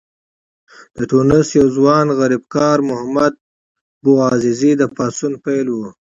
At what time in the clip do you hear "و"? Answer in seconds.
5.71-5.77